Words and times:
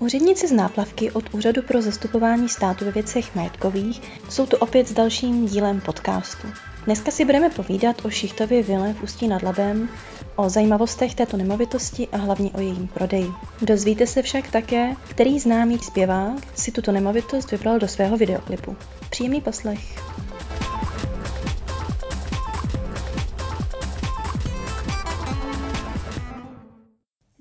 Úředníci 0.00 0.48
z 0.48 0.52
náplavky 0.52 1.10
od 1.10 1.34
Úřadu 1.34 1.62
pro 1.62 1.82
zastupování 1.82 2.48
státu 2.48 2.84
ve 2.84 2.90
věcech 2.90 3.34
majetkových 3.34 4.02
jsou 4.30 4.46
tu 4.46 4.56
opět 4.56 4.88
s 4.88 4.92
dalším 4.92 5.46
dílem 5.46 5.80
podcastu. 5.80 6.48
Dneska 6.84 7.10
si 7.10 7.24
budeme 7.24 7.50
povídat 7.50 8.04
o 8.04 8.10
Šichtově 8.10 8.62
vile 8.62 8.92
v 8.92 9.02
Ústí 9.02 9.28
nad 9.28 9.42
Labem, 9.42 9.88
o 10.36 10.48
zajímavostech 10.48 11.14
této 11.14 11.36
nemovitosti 11.36 12.08
a 12.12 12.16
hlavně 12.16 12.50
o 12.50 12.60
jejím 12.60 12.88
prodeji. 12.88 13.30
Dozvíte 13.62 14.06
se 14.06 14.22
však 14.22 14.50
také, 14.50 14.94
který 15.08 15.38
známý 15.38 15.78
zpěvák 15.78 16.58
si 16.58 16.72
tuto 16.72 16.92
nemovitost 16.92 17.50
vybral 17.50 17.78
do 17.78 17.88
svého 17.88 18.16
videoklipu. 18.16 18.76
Příjemný 19.10 19.40
poslech. 19.40 19.98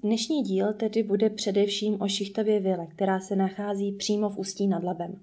Dnešní 0.07 0.43
díl 0.43 0.73
tedy 0.73 1.03
bude 1.03 1.29
především 1.29 2.01
o 2.01 2.07
Šichtově 2.07 2.59
vile, 2.59 2.87
která 2.87 3.19
se 3.19 3.35
nachází 3.35 3.91
přímo 3.91 4.29
v 4.29 4.37
Ústí 4.37 4.67
nad 4.67 4.83
Labem. 4.83 5.21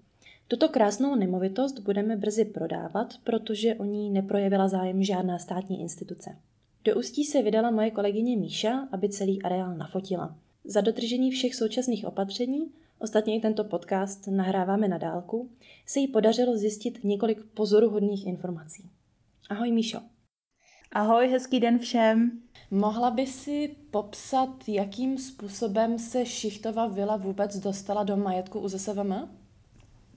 Tuto 0.49 0.69
krásnou 0.69 1.15
nemovitost 1.15 1.79
budeme 1.79 2.17
brzy 2.17 2.45
prodávat, 2.45 3.15
protože 3.25 3.75
o 3.75 3.85
ní 3.85 4.11
neprojevila 4.11 4.69
zájem 4.69 5.03
žádná 5.03 5.39
státní 5.39 5.81
instituce. 5.81 6.37
Do 6.85 6.95
Ústí 6.95 7.25
se 7.25 7.43
vydala 7.43 7.71
moje 7.71 7.91
kolegyně 7.91 8.37
Míša, 8.37 8.89
aby 8.93 9.09
celý 9.09 9.43
areál 9.43 9.77
nafotila. 9.77 10.37
Za 10.65 10.81
dodržení 10.81 11.31
všech 11.31 11.55
současných 11.55 12.07
opatření, 12.07 12.71
ostatně 12.99 13.37
i 13.37 13.41
tento 13.41 13.65
podcast 13.65 14.27
nahráváme 14.27 14.89
na 14.89 14.99
dálku, 14.99 15.51
se 15.87 16.01
jí 16.01 16.09
podařilo 16.09 16.57
zjistit 16.57 17.05
několik 17.05 17.45
pozoruhodných 17.45 18.27
informací. 18.27 18.91
Ahoj 19.51 19.73
Míšo. 19.73 20.01
Ahoj, 20.93 21.29
hezký 21.29 21.61
den 21.61 21.79
všem. 21.79 22.41
Mohla 22.75 23.11
by 23.11 23.27
si 23.27 23.77
popsat, 23.91 24.49
jakým 24.69 25.19
způsobem 25.19 25.99
se 25.99 26.27
Šichtova 26.27 26.87
vila 26.87 27.17
vůbec 27.17 27.57
dostala 27.57 28.05
do 28.05 28.17
majetku 28.17 28.61
UZSVM? 28.61 29.15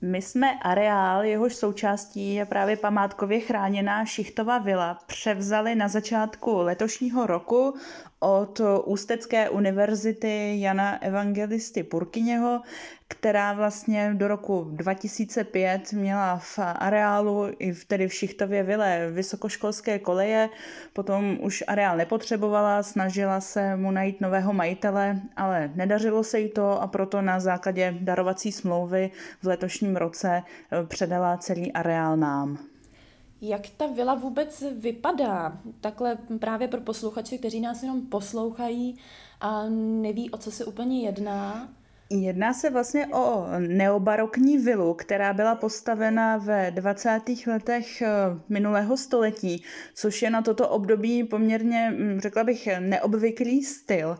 My 0.02 0.21
jsme 0.21 0.59
areál, 0.61 1.23
jehož 1.23 1.55
součástí 1.55 2.33
je 2.33 2.45
právě 2.45 2.77
památkově 2.77 3.39
chráněná 3.39 4.05
Šichtova 4.05 4.58
vila, 4.58 4.97
převzali 5.08 5.75
na 5.75 5.88
začátku 5.88 6.58
letošního 6.58 7.27
roku 7.27 7.73
od 8.20 8.62
Ústecké 8.86 9.50
univerzity 9.50 10.60
Jana 10.60 11.04
Evangelisty 11.04 11.84
Purkyněho, 11.84 12.62
která 13.08 13.54
vlastně 13.54 14.12
do 14.14 14.28
roku 14.28 14.68
2005 14.72 15.94
měla 15.94 16.38
v 16.38 16.60
areálu 16.60 17.45
i 17.60 17.72
v, 17.72 17.86
tedy 17.86 18.08
v 18.08 18.14
Šichtově 18.14 18.64
vile 18.64 19.12
vysokoškolské 19.12 20.00
koleje, 20.00 20.50
potom 20.94 21.38
už 21.42 21.64
areál 21.68 21.98
nepotřebovala, 21.98 22.84
snažila 22.84 23.42
se 23.42 23.76
mu 23.76 23.92
najít 23.92 24.22
nového 24.22 24.54
majitele, 24.54 25.22
ale 25.36 25.72
nedařilo 25.76 26.23
se 26.23 26.40
jí 26.40 26.50
to 26.50 26.82
a 26.82 26.88
proto 26.88 27.22
na 27.22 27.40
základě 27.40 27.95
darovací 28.00 28.52
smlouvy 28.52 29.12
v 29.42 29.48
letošním 29.48 29.95
roce 29.95 30.44
eh, 30.72 30.86
předala 30.86 31.38
celý 31.38 31.73
areál 31.73 32.18
nám. 32.18 32.58
Jak 33.41 33.61
ta 33.77 33.88
vila 33.88 34.16
vůbec 34.16 34.63
vypadá? 34.71 35.61
Takhle 35.81 36.17
právě 36.39 36.67
pro 36.67 36.81
posluchače, 36.81 37.38
kteří 37.38 37.61
nás 37.61 37.83
jenom 37.83 38.02
poslouchají 38.02 38.97
a 39.41 39.69
neví, 40.02 40.30
o 40.30 40.38
co 40.38 40.52
se 40.52 40.66
úplně 40.66 41.02
jedná. 41.05 41.69
Jedná 42.09 42.53
se 42.53 42.69
vlastně 42.69 43.08
o 43.08 43.45
neobarokní 43.59 44.58
vilu, 44.58 44.93
která 44.93 45.33
byla 45.33 45.55
postavena 45.55 46.38
ve 46.38 46.71
20. 46.71 47.19
letech 47.47 48.02
eh, 48.02 48.09
minulého 48.49 48.97
století, 48.97 49.63
což 49.93 50.21
je 50.21 50.30
na 50.30 50.41
toto 50.41 50.69
období 50.69 51.23
poměrně, 51.23 51.93
hm, 51.97 52.19
řekla 52.19 52.43
bych, 52.43 52.69
neobvyklý 52.80 53.63
styl. 53.63 54.17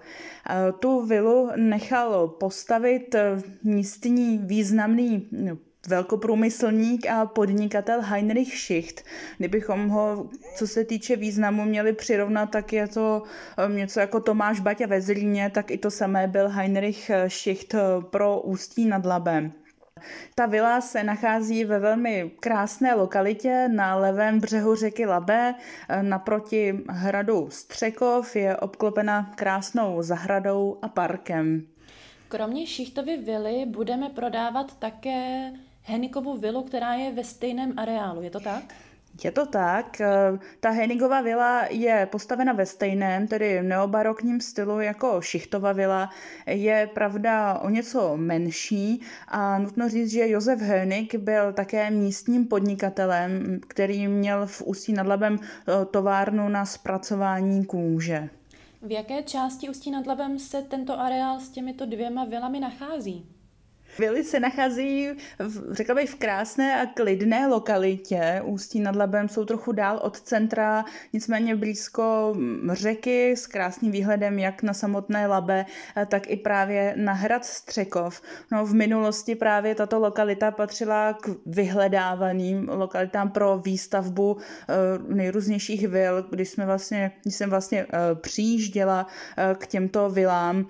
Eh, 0.50 0.72
tu 0.80 1.06
vilu 1.06 1.50
nechal 1.56 2.28
postavit 2.28 3.16
eh, 3.16 3.42
místní 3.64 4.38
významný 4.38 5.28
no, 5.32 5.58
velkoprůmyslník 5.88 7.08
a 7.08 7.26
podnikatel 7.26 8.02
Heinrich 8.02 8.58
Schicht. 8.58 9.04
Kdybychom 9.38 9.90
ho, 9.90 10.30
co 10.56 10.68
se 10.68 10.86
týče 10.86 11.16
významu, 11.16 11.66
měli 11.66 11.94
přirovnat, 11.94 12.52
tak 12.52 12.74
je 12.74 12.88
to 12.88 13.24
um, 13.66 13.76
něco 13.76 14.00
jako 14.00 14.20
Tomáš 14.20 14.60
Baťa 14.60 14.88
ve 14.88 15.02
Zlíně, 15.02 15.50
tak 15.50 15.72
i 15.72 15.78
to 15.78 15.92
samé 15.92 16.28
byl 16.28 16.50
Heinrich 16.50 17.12
Schicht 17.28 17.74
uh, 17.74 18.04
pro 18.04 18.42
Ústí 18.42 18.86
nad 18.86 19.06
Labem. 19.06 19.52
Ta 20.36 20.46
vila 20.46 20.82
se 20.82 21.04
nachází 21.04 21.66
ve 21.66 21.80
velmi 21.80 22.32
krásné 22.40 22.96
lokalitě 22.96 23.68
na 23.68 23.96
levém 23.96 24.40
břehu 24.40 24.76
řeky 24.76 25.06
Labe, 25.06 25.56
naproti 26.02 26.84
hradu 26.90 27.50
Střekov, 27.50 28.36
je 28.36 28.58
obklopena 28.58 29.32
krásnou 29.36 30.02
zahradou 30.02 30.78
a 30.82 30.88
parkem. 30.88 31.68
Kromě 32.30 32.68
Šichtovy 32.68 33.18
vily 33.18 33.66
budeme 33.66 34.10
prodávat 34.10 34.80
také 34.80 35.52
Henikovu 35.88 36.38
vilu, 36.38 36.64
která 36.64 36.94
je 36.94 37.12
ve 37.12 37.24
stejném 37.24 37.74
areálu. 37.80 38.22
Je 38.22 38.30
to 38.30 38.40
tak? 38.40 38.64
Je 39.24 39.32
to 39.32 39.46
tak. 39.46 40.02
Eh, 40.02 40.40
ta 40.60 40.70
Henigova 40.70 41.22
vila 41.22 41.66
je 41.70 42.08
postavena 42.12 42.54
ve 42.54 42.66
stejném, 42.66 43.28
tedy 43.28 43.64
neobarokním 43.64 44.42
stylu 44.42 44.80
jako 44.80 45.22
Šichtova 45.22 45.72
vila. 45.72 46.10
Je 46.46 46.90
pravda 46.94 47.60
o 47.60 47.70
něco 47.70 48.18
menší 48.18 49.02
a 49.28 49.60
nutno 49.60 49.90
říct, 49.90 50.12
že 50.12 50.30
Josef 50.30 50.60
Henig 50.62 51.16
byl 51.16 51.54
také 51.54 51.92
místním 51.92 52.46
podnikatelem, 52.46 53.60
který 53.68 54.08
měl 54.08 54.48
v 54.48 54.62
Ústí 54.62 54.94
nad 54.94 55.08
Labem 55.08 55.40
eh, 55.42 55.86
továrnu 55.86 56.50
na 56.50 56.66
zpracování 56.66 57.66
kůže. 57.66 58.30
V 58.82 58.92
jaké 58.92 59.24
části 59.24 59.70
Ústí 59.70 59.92
nad 59.92 60.08
Labem 60.08 60.40
se 60.40 60.62
tento 60.62 61.00
areál 61.00 61.40
s 61.40 61.50
těmito 61.50 61.86
dvěma 61.86 62.26
vilami 62.26 62.60
nachází? 62.60 63.37
Vily 64.00 64.24
se 64.24 64.40
nachází, 64.40 65.10
v, 65.40 65.74
řekla 65.74 65.96
bych, 65.96 66.10
v 66.10 66.16
krásné 66.16 66.82
a 66.82 66.86
klidné 66.86 67.48
lokalitě. 67.48 68.42
Ústí 68.46 68.80
nad 68.80 68.96
Labem 68.96 69.30
jsou 69.30 69.46
trochu 69.46 69.72
dál 69.72 70.00
od 70.04 70.20
centra, 70.22 70.86
nicméně 71.14 71.56
blízko 71.56 72.36
řeky 72.72 73.32
s 73.32 73.48
krásným 73.48 73.92
výhledem 73.92 74.40
jak 74.40 74.64
na 74.64 74.74
samotné 74.74 75.28
Labe, 75.28 75.66
tak 76.08 76.30
i 76.30 76.36
právě 76.36 76.94
na 76.98 77.14
hrad 77.14 77.46
Střekov. 77.46 78.22
No, 78.52 78.66
v 78.66 78.74
minulosti 78.74 79.36
právě 79.36 79.76
tato 79.76 80.00
lokalita 80.00 80.52
patřila 80.52 81.14
k 81.14 81.30
vyhledávaným 81.46 82.70
lokalitám 82.70 83.30
pro 83.30 83.58
výstavbu 83.58 84.32
uh, 84.34 84.42
nejrůznějších 85.16 85.88
vil, 85.88 86.26
když, 86.30 86.50
jsme 86.50 86.66
vlastně, 86.66 87.12
když 87.22 87.36
jsem 87.36 87.50
vlastně 87.50 87.86
uh, 87.86 88.20
přijížděla 88.22 89.08
k 89.58 89.68
těmto 89.68 90.10
vilám, 90.10 90.66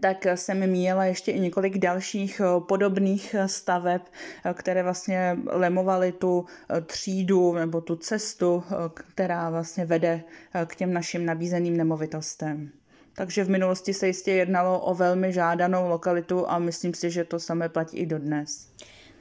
tak 0.00 0.26
jsem 0.34 0.66
měla 0.66 1.04
ještě 1.04 1.32
i 1.32 1.40
několik 1.40 1.78
dalších 1.78 2.40
eh, 2.40 2.60
podobných 2.60 3.34
eh, 3.34 3.48
staveb, 3.48 4.02
eh, 4.44 4.54
které 4.54 4.82
vlastně 4.82 5.38
lemovaly 5.46 6.12
tu 6.12 6.44
třídu 6.86 7.54
nebo 7.54 7.80
tu 7.80 7.96
cestu, 7.96 8.62
která 8.88 9.50
vlastně 9.50 9.84
vede 9.84 10.22
k 10.66 10.76
těm 10.76 10.92
našim 10.92 11.26
nabízeným 11.26 11.76
nemovitostem. 11.76 12.70
Takže 13.16 13.44
v 13.44 13.50
minulosti 13.50 13.94
se 13.94 14.06
jistě 14.06 14.32
jednalo 14.32 14.80
o 14.80 14.94
velmi 14.94 15.32
žádanou 15.32 15.88
lokalitu 15.88 16.50
a 16.50 16.58
myslím 16.58 16.94
si, 16.94 17.10
že 17.10 17.24
to 17.24 17.40
samé 17.40 17.68
platí 17.68 17.96
i 17.96 18.06
dodnes. 18.06 18.68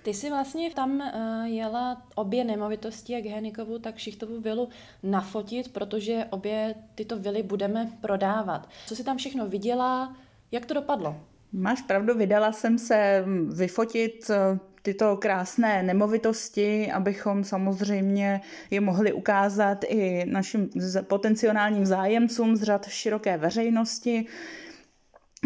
Ty 0.03 0.13
jsi 0.13 0.29
vlastně 0.29 0.69
tam 0.73 1.01
jela 1.45 2.01
obě 2.15 2.43
nemovitosti, 2.43 3.13
jak 3.13 3.25
Henikovu, 3.25 3.79
tak 3.79 3.97
Šichtovu 3.97 4.41
vilu, 4.41 4.69
nafotit, 5.03 5.73
protože 5.73 6.25
obě 6.29 6.75
tyto 6.95 7.19
vily 7.19 7.43
budeme 7.43 7.91
prodávat. 8.01 8.69
Co 8.87 8.95
jsi 8.95 9.03
tam 9.03 9.17
všechno 9.17 9.47
viděla, 9.47 10.15
jak 10.51 10.65
to 10.65 10.73
dopadlo? 10.73 11.15
Máš 11.53 11.81
pravdu, 11.81 12.17
vydala 12.17 12.51
jsem 12.51 12.77
se 12.77 13.25
vyfotit 13.55 14.29
eh, 14.29 14.59
tyto 14.81 15.17
krásné 15.17 15.83
nemovitosti, 15.83 16.91
abychom 16.91 17.43
samozřejmě 17.43 18.41
je 18.71 18.81
mohli 18.81 19.13
ukázat 19.13 19.83
i 19.87 20.25
našim 20.25 20.69
potenciálním 21.07 21.85
zájemcům 21.85 22.55
z 22.55 22.63
řad 22.63 22.87
široké 22.87 23.37
veřejnosti. 23.37 24.25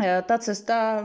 Eh, 0.04 0.24
ta 0.26 0.38
cesta 0.38 1.04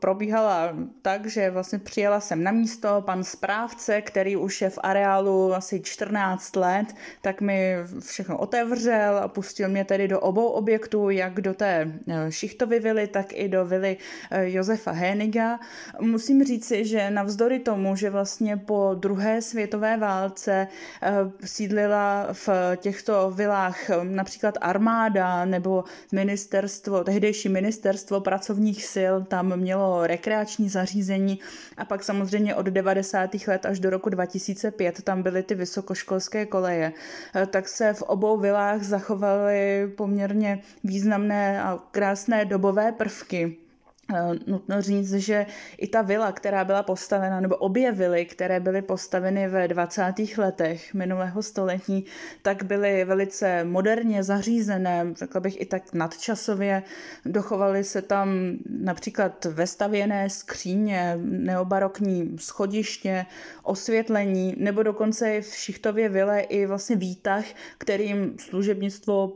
probíhala 0.00 0.76
tak, 1.02 1.26
že 1.26 1.50
vlastně 1.50 1.78
přijela 1.78 2.20
jsem 2.20 2.42
na 2.42 2.52
místo, 2.52 3.02
pan 3.06 3.24
správce, 3.24 4.02
který 4.02 4.36
už 4.36 4.60
je 4.60 4.70
v 4.70 4.78
areálu 4.82 5.54
asi 5.54 5.80
14 5.80 6.56
let, 6.56 6.94
tak 7.22 7.40
mi 7.40 7.76
všechno 8.00 8.38
otevřel 8.38 9.18
a 9.18 9.28
pustil 9.28 9.68
mě 9.68 9.84
tedy 9.84 10.08
do 10.08 10.20
obou 10.20 10.46
objektů, 10.46 11.10
jak 11.10 11.40
do 11.40 11.54
té 11.54 11.92
eh, 12.08 12.32
Šichtovy 12.32 12.80
vily, 12.80 13.06
tak 13.06 13.26
i 13.32 13.48
do 13.48 13.64
vily 13.64 13.96
eh, 14.30 14.50
Josefa 14.50 14.90
Héniga. 14.90 15.60
Musím 16.00 16.44
říci, 16.44 16.84
že 16.84 17.10
navzdory 17.10 17.58
tomu, 17.58 17.96
že 17.96 18.10
vlastně 18.10 18.56
po 18.56 18.94
druhé 18.94 19.42
světové 19.42 19.96
válce 19.96 20.68
sídlila 21.44 22.28
v 22.32 22.48
těchto 22.76 23.30
vilách 23.30 23.78
například 24.02 24.54
armáda 24.60 25.44
nebo 25.44 25.84
ministerstvo, 26.12 27.04
tehdejší 27.04 27.48
ministerstvo 27.48 28.20
pracovních 28.36 28.84
sil, 28.94 29.14
tam 29.24 29.56
mělo 29.56 30.06
rekreační 30.06 30.68
zařízení 30.68 31.38
a 31.76 31.84
pak 31.84 32.04
samozřejmě 32.04 32.54
od 32.54 32.66
90. 32.66 33.30
let 33.48 33.66
až 33.66 33.80
do 33.80 33.90
roku 33.90 34.08
2005 34.10 35.02
tam 35.02 35.22
byly 35.22 35.42
ty 35.42 35.54
vysokoškolské 35.54 36.46
koleje. 36.46 36.92
Eh, 37.34 37.46
tak 37.46 37.68
se 37.68 37.92
v 37.92 38.02
obou 38.02 38.38
vilách 38.38 38.82
zachovaly 38.82 39.88
poměrně 39.96 40.60
významné 40.84 41.62
a 41.62 41.78
krásné 41.90 42.44
dobové 42.44 42.92
prvky. 42.92 43.65
Eh, 44.14 44.34
nutno 44.46 44.82
říct, 44.82 45.12
že 45.12 45.46
i 45.78 45.88
ta 45.88 46.02
vila, 46.02 46.32
která 46.32 46.64
byla 46.64 46.82
postavena, 46.82 47.40
nebo 47.40 47.56
obě 47.56 47.92
vily, 47.92 48.26
které 48.26 48.60
byly 48.60 48.82
postaveny 48.82 49.48
ve 49.48 49.68
20. 49.68 50.38
letech 50.38 50.94
minulého 50.94 51.42
století, 51.42 52.04
tak 52.42 52.62
byly 52.62 53.04
velice 53.04 53.64
moderně 53.64 54.22
zařízené, 54.22 55.06
řekla 55.16 55.40
bych 55.40 55.60
i 55.60 55.66
tak 55.66 55.94
nadčasově. 55.94 56.82
Dochovaly 57.24 57.84
se 57.84 58.02
tam 58.02 58.28
například 58.80 59.44
vestavěné 59.44 60.30
skříně, 60.30 61.18
neobarokní 61.22 62.36
schodiště, 62.38 63.26
osvětlení, 63.62 64.54
nebo 64.58 64.82
dokonce 64.82 65.40
v 65.40 65.54
Šichtově 65.54 66.08
vile 66.08 66.40
i 66.40 66.66
vlastně 66.66 66.96
výtah, 66.96 67.44
kterým 67.78 68.36
služebnictvo 68.38 69.32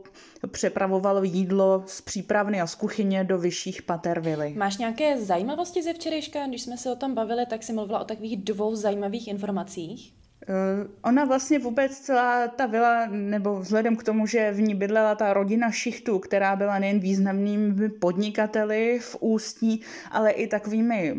přepravovalo 0.47 1.23
jídlo 1.23 1.83
z 1.87 2.01
přípravny 2.01 2.61
a 2.61 2.67
z 2.67 2.75
kuchyně 2.75 3.23
do 3.23 3.37
vyšších 3.37 3.81
pater 3.81 4.19
vily. 4.19 4.53
Máš 4.61 4.77
nějaké 4.77 5.21
zajímavosti 5.21 5.83
ze 5.83 5.93
včerejška? 5.93 6.47
Když 6.47 6.61
jsme 6.61 6.77
se 6.77 6.91
o 6.91 6.95
tom 6.95 7.15
bavili, 7.15 7.45
tak 7.45 7.63
si 7.63 7.73
mluvila 7.73 7.99
o 7.99 8.05
takových 8.05 8.43
dvou 8.43 8.75
zajímavých 8.75 9.27
informacích. 9.27 10.13
Uh, 10.49 10.91
ona 11.01 11.25
vlastně 11.25 11.59
vůbec 11.59 11.99
celá 11.99 12.47
ta 12.47 12.65
vila, 12.65 13.07
nebo 13.07 13.59
vzhledem 13.59 13.95
k 13.95 14.03
tomu, 14.03 14.27
že 14.27 14.51
v 14.51 14.61
ní 14.61 14.75
bydlela 14.75 15.15
ta 15.15 15.33
rodina 15.33 15.71
šichtů, 15.71 16.19
která 16.19 16.55
byla 16.55 16.79
nejen 16.79 16.99
významnými 16.99 17.89
podnikateli 17.89 18.99
v 18.99 19.17
Ústí, 19.19 19.81
ale 20.11 20.31
i 20.31 20.47
takovými, 20.47 21.15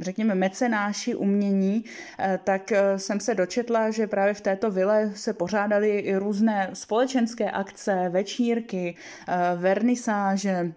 řekněme, 0.00 0.34
mecenáši 0.34 1.14
umění, 1.14 1.84
uh, 1.84 2.36
tak 2.44 2.72
uh, 2.72 2.96
jsem 2.96 3.20
se 3.20 3.34
dočetla, 3.34 3.90
že 3.90 4.06
právě 4.06 4.34
v 4.34 4.40
této 4.40 4.70
vile 4.70 5.12
se 5.14 5.32
pořádaly 5.32 5.98
i 5.98 6.16
různé 6.16 6.70
společenské 6.72 7.50
akce, 7.50 8.08
večírky, 8.08 8.96
vernisáže, 9.56 10.72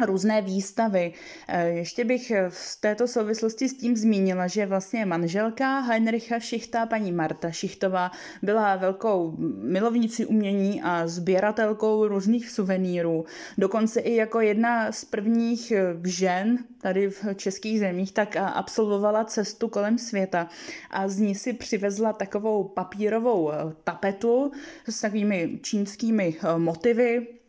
různé 0.00 0.42
výstavy. 0.42 1.12
Eh, 1.48 1.68
ještě 1.68 2.04
bych 2.04 2.32
v 2.48 2.80
této 2.80 3.08
souvislosti 3.08 3.68
s 3.68 3.76
tím 3.76 3.96
zmínila, 3.96 4.46
že 4.46 4.66
vlastně 4.66 5.06
manželka 5.06 5.80
Heinricha 5.80 6.38
Šichta, 6.38 6.86
paní 6.86 7.12
Marta 7.12 7.50
Šichtová, 7.50 8.10
byla 8.42 8.76
velkou 8.76 9.34
milovnicí 9.62 10.26
umění 10.26 10.82
a 10.82 11.06
sběratelkou 11.06 12.08
různých 12.08 12.50
suvenýrů. 12.50 13.24
Dokonce 13.58 14.00
i 14.00 14.14
jako 14.14 14.40
jedna 14.40 14.92
z 14.92 15.04
prvních 15.04 15.70
eh, 15.70 15.94
žen 16.04 16.58
tady 16.80 17.10
v 17.10 17.24
českých 17.36 17.80
zemích, 17.80 18.12
tak 18.12 18.36
absolvovala 18.36 19.24
cestu 19.24 19.68
kolem 19.68 19.98
světa 19.98 20.48
a 20.90 21.08
z 21.08 21.18
ní 21.18 21.34
si 21.34 21.52
přivezla 21.52 22.12
takovou 22.12 22.64
papírovou 22.64 23.52
eh, 23.52 23.56
tapetu 23.84 24.52
s 24.88 25.00
takovými 25.00 25.58
čínskými 25.62 26.36
motivy, 26.56 27.26
Eh, 27.26 27.41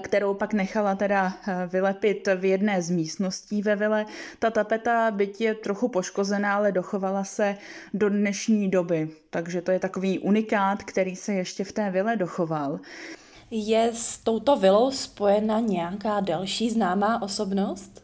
kterou 0.00 0.34
pak 0.34 0.52
nechala 0.52 0.94
teda 0.94 1.32
eh, 1.48 1.66
vylepit 1.66 2.28
v 2.36 2.44
jedné 2.44 2.82
z 2.82 2.90
místností 2.90 3.62
ve 3.62 3.76
vile. 3.76 4.06
Ta 4.38 4.50
tapeta 4.50 5.10
byť 5.10 5.40
je 5.40 5.54
trochu 5.54 5.88
poškozená, 5.88 6.54
ale 6.54 6.72
dochovala 6.72 7.24
se 7.24 7.56
do 7.94 8.08
dnešní 8.08 8.70
doby. 8.70 9.10
Takže 9.30 9.62
to 9.62 9.70
je 9.70 9.78
takový 9.78 10.18
unikát, 10.18 10.82
který 10.82 11.16
se 11.16 11.32
ještě 11.32 11.64
v 11.64 11.72
té 11.72 11.90
vile 11.90 12.16
dochoval. 12.16 12.80
Je 13.50 13.90
s 13.94 14.18
touto 14.18 14.56
vilou 14.56 14.90
spojena 14.90 15.60
nějaká 15.60 16.20
další 16.20 16.70
známá 16.70 17.22
osobnost? 17.22 18.03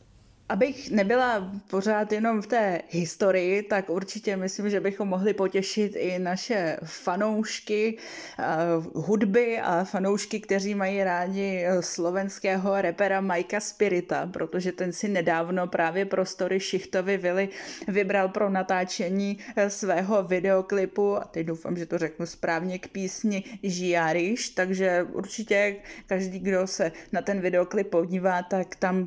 Abych 0.50 0.90
nebyla 0.90 1.52
pořád 1.70 2.12
jenom 2.12 2.42
v 2.42 2.46
té 2.46 2.82
historii, 2.88 3.62
tak 3.62 3.90
určitě 3.90 4.36
myslím, 4.36 4.70
že 4.70 4.80
bychom 4.80 5.08
mohli 5.08 5.34
potěšit 5.34 5.96
i 5.96 6.18
naše 6.18 6.76
fanoušky 6.84 7.98
uh, 8.38 9.04
hudby 9.04 9.60
a 9.60 9.84
fanoušky, 9.84 10.40
kteří 10.40 10.74
mají 10.74 11.04
rádi 11.04 11.64
eh, 11.64 11.82
slovenského 11.82 12.82
repera 12.82 13.20
Majka 13.20 13.60
Spirita, 13.60 14.26
protože 14.26 14.72
ten 14.72 14.92
si 14.92 15.08
nedávno 15.08 15.66
právě 15.66 16.04
prostory 16.04 16.60
Šichtovy 16.60 17.16
vily 17.16 17.48
vybral 17.88 18.28
pro 18.28 18.50
natáčení 18.50 19.38
eh, 19.56 19.70
svého 19.70 20.22
videoklipu. 20.22 21.16
A 21.16 21.24
teď 21.24 21.46
doufám, 21.46 21.76
že 21.76 21.86
to 21.86 21.98
řeknu 21.98 22.26
správně 22.26 22.78
k 22.78 22.88
písni 22.88 23.44
Žiariš, 23.62 24.50
takže 24.50 25.06
určitě 25.12 25.76
každý, 26.06 26.38
kdo 26.38 26.66
se 26.66 26.92
na 27.12 27.22
ten 27.22 27.40
videoklip 27.40 27.90
podívá, 27.90 28.42
tak 28.42 28.76
tam 28.76 29.06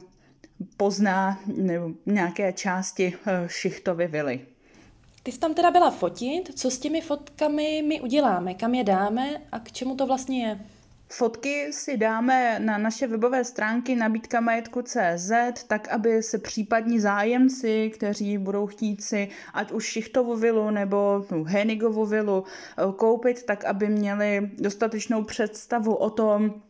pozná 0.78 1.40
nebo 1.46 1.92
nějaké 2.06 2.54
části 2.54 3.14
eh, 3.26 3.48
Šichtovy 3.48 4.08
vily. 4.08 4.46
Ty 5.24 5.32
jsi 5.32 5.40
tam 5.40 5.54
teda 5.54 5.72
byla 5.72 5.92
fotit, 5.92 6.60
co 6.60 6.72
s 6.72 6.80
těmi 6.80 7.02
fotkami 7.02 7.84
my 7.88 8.02
uděláme, 8.02 8.54
kam 8.54 8.74
je 8.74 8.84
dáme 8.84 9.42
a 9.52 9.60
k 9.60 9.72
čemu 9.72 9.96
to 9.96 10.08
vlastně 10.08 10.48
je? 10.48 10.60
Fotky 11.10 11.74
si 11.74 11.98
dáme 11.98 12.60
na 12.60 12.78
naše 12.78 13.08
webové 13.08 13.44
stránky 13.44 13.96
nabídkamajetku.cz, 13.96 15.64
tak 15.68 15.88
aby 15.88 16.24
se 16.24 16.38
případní 16.38 17.00
zájemci, 17.00 17.92
kteří 17.94 18.38
budou 18.38 18.68
chtít 18.68 19.04
si 19.04 19.30
ať 19.54 19.72
už 19.72 19.86
Šichtovu 19.86 20.36
vilu 20.36 20.70
nebo 20.70 21.26
tu 21.30 21.44
Henigovu 21.44 22.06
vilu 22.06 22.44
eh, 22.44 22.82
koupit, 22.96 23.44
tak 23.44 23.66
aby 23.66 23.90
měli 23.90 24.52
dostatečnou 24.58 25.24
představu 25.24 25.96
o 25.96 26.10
tom, 26.10 26.62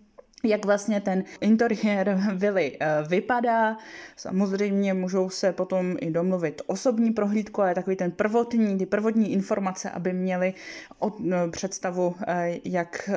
jak 0.46 0.66
vlastně 0.66 1.02
ten 1.02 1.24
interiér 1.42 2.20
vily 2.36 2.78
eh, 2.80 3.04
vypadá. 3.08 3.78
Samozřejmě 4.16 4.94
můžou 4.94 5.30
se 5.30 5.52
potom 5.52 5.96
i 6.00 6.12
domluvit 6.12 6.62
osobní 6.66 7.12
prohlídku, 7.12 7.62
ale 7.62 7.76
takový 7.76 7.96
ten 7.96 8.12
prvotní, 8.12 8.78
ty 8.78 8.86
prvotní 8.86 9.32
informace, 9.32 9.90
aby 9.90 10.14
měli 10.14 10.54
od, 11.00 11.20
no, 11.20 11.38
představu, 11.52 12.16
eh, 12.28 12.60
jak, 12.66 13.10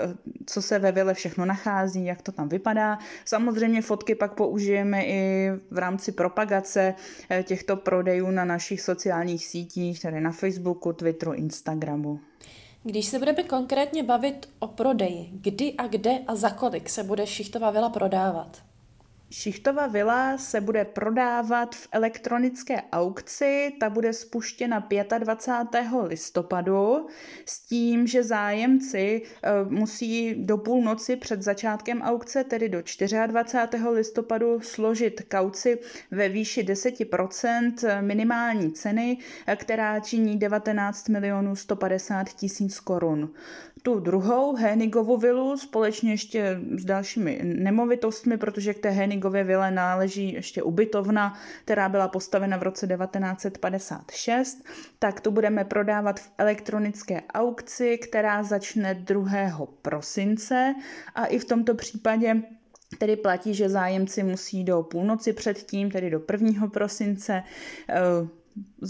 co 0.46 0.62
se 0.62 0.78
ve 0.78 0.92
vile 0.92 1.14
všechno 1.14 1.44
nachází, 1.44 2.04
jak 2.04 2.22
to 2.22 2.32
tam 2.32 2.48
vypadá. 2.48 2.98
Samozřejmě 3.24 3.82
fotky 3.82 4.14
pak 4.14 4.34
použijeme 4.34 5.04
i 5.06 5.50
v 5.70 5.78
rámci 5.78 6.12
propagace 6.12 6.94
eh, 7.30 7.42
těchto 7.42 7.76
prodejů 7.76 8.30
na 8.30 8.44
našich 8.44 8.80
sociálních 8.80 9.46
sítích, 9.46 10.00
tedy 10.00 10.20
na 10.20 10.32
Facebooku, 10.32 10.92
Twitteru, 10.92 11.32
Instagramu. 11.32 12.20
Když 12.86 13.06
se 13.06 13.18
budeme 13.18 13.42
konkrétně 13.42 14.02
bavit 14.02 14.48
o 14.58 14.66
prodeji, 14.66 15.28
kdy 15.32 15.74
a 15.78 15.86
kde 15.86 16.18
a 16.26 16.34
za 16.34 16.50
kolik 16.50 16.88
se 16.88 17.02
bude 17.02 17.26
šichtová 17.26 17.70
vila 17.70 17.88
prodávat? 17.90 18.62
Šichtová 19.30 19.86
vila 19.86 20.38
se 20.38 20.60
bude 20.60 20.84
prodávat 20.84 21.74
v 21.74 21.88
elektronické 21.92 22.82
aukci, 22.92 23.72
ta 23.80 23.90
bude 23.90 24.12
spuštěna 24.12 24.88
25. 25.18 25.86
listopadu 26.02 27.06
s 27.46 27.66
tím, 27.66 28.06
že 28.06 28.22
zájemci 28.22 29.22
eh, 29.42 29.50
musí 29.68 30.34
do 30.34 30.58
půlnoci 30.58 31.16
před 31.16 31.42
začátkem 31.42 32.02
aukce, 32.02 32.44
tedy 32.44 32.68
do 32.68 32.82
24. 33.26 33.88
listopadu, 33.88 34.60
složit 34.60 35.20
kauci 35.30 35.78
ve 36.10 36.28
výši 36.28 36.62
10% 36.62 38.02
minimální 38.02 38.72
ceny, 38.72 39.18
eh, 39.46 39.56
která 39.56 40.00
činí 40.00 40.38
19 40.38 41.08
milionů 41.08 41.56
150 41.56 42.34
tisíc 42.34 42.80
korun 42.80 43.30
tu 43.86 44.00
druhou 44.00 44.56
Hénigovu 44.56 45.16
vilu 45.16 45.56
společně 45.56 46.10
ještě 46.10 46.60
s 46.76 46.84
dalšími 46.84 47.40
nemovitostmi, 47.44 48.36
protože 48.36 48.74
k 48.74 48.78
té 48.78 48.90
Hénigově 49.16 49.44
vile 49.44 49.70
náleží 49.70 50.32
ještě 50.32 50.62
ubytovna, 50.62 51.38
která 51.64 51.88
byla 51.88 52.08
postavena 52.08 52.56
v 52.56 52.62
roce 52.62 52.86
1956, 52.86 54.64
tak 54.98 55.20
tu 55.20 55.30
budeme 55.30 55.64
prodávat 55.64 56.20
v 56.20 56.30
elektronické 56.38 57.22
aukci, 57.34 57.98
která 57.98 58.42
začne 58.42 58.94
2. 58.94 59.24
prosince 59.82 60.74
a 61.14 61.26
i 61.26 61.38
v 61.38 61.44
tomto 61.44 61.74
případě 61.74 62.42
Tedy 62.98 63.16
platí, 63.16 63.54
že 63.54 63.68
zájemci 63.68 64.22
musí 64.22 64.64
do 64.64 64.82
půlnoci 64.82 65.32
předtím, 65.32 65.90
tedy 65.90 66.10
do 66.10 66.20
1. 66.32 66.66
prosince, 66.68 67.42
eh, 67.88 67.94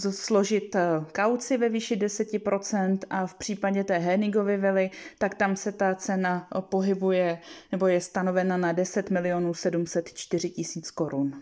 složit 0.09 0.75
eh, 0.75 0.81
kauci 1.11 1.57
ve 1.57 1.69
výši 1.69 1.95
10% 1.95 2.97
a 3.09 3.27
v 3.27 3.35
případě 3.35 3.83
té 3.83 3.97
Henigovy 3.97 4.57
vily, 4.57 4.89
tak 5.17 5.35
tam 5.35 5.55
se 5.55 5.71
ta 5.71 5.95
cena 5.95 6.47
pohybuje 6.59 7.39
nebo 7.71 7.87
je 7.87 8.01
stanovena 8.01 8.57
na 8.57 8.71
10 8.71 9.09
milionů 9.09 9.53
704 9.53 10.49
tisíc 10.49 10.91
korun. 10.91 11.41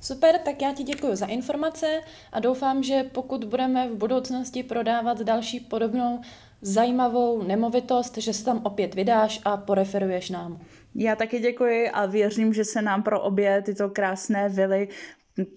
Super, 0.00 0.38
tak 0.38 0.62
já 0.62 0.74
ti 0.74 0.82
děkuji 0.82 1.16
za 1.16 1.26
informace 1.26 2.00
a 2.32 2.40
doufám, 2.40 2.82
že 2.82 3.04
pokud 3.12 3.44
budeme 3.44 3.88
v 3.88 3.96
budoucnosti 3.96 4.62
prodávat 4.62 5.20
další 5.20 5.60
podobnou 5.60 6.20
zajímavou 6.62 7.42
nemovitost, 7.42 8.18
že 8.18 8.32
se 8.32 8.44
tam 8.44 8.60
opět 8.64 8.94
vydáš 8.94 9.40
a 9.44 9.56
poreferuješ 9.56 10.30
nám. 10.30 10.60
Já 10.94 11.16
taky 11.16 11.38
děkuji 11.38 11.90
a 11.90 12.06
věřím, 12.06 12.54
že 12.54 12.64
se 12.64 12.82
nám 12.82 13.02
pro 13.02 13.20
obě 13.20 13.62
tyto 13.62 13.90
krásné 13.90 14.48
vily 14.48 14.88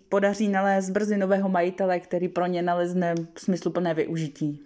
podaří 0.10 0.48
nalézt 0.48 0.90
brzy 0.90 1.18
nového 1.18 1.50
majitele, 1.50 2.00
který 2.00 2.28
pro 2.28 2.46
ně 2.46 2.62
nalezne 2.62 3.16
smysluplné 3.38 3.94
využití. 3.94 4.62